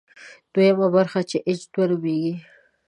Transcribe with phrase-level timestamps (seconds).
[0.53, 2.33] دویمه برخه چې اېچ دوه نومېږي.